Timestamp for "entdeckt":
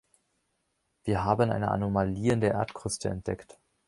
3.09-3.59